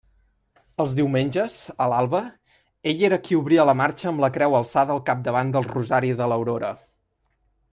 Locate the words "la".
3.71-3.75, 4.25-4.31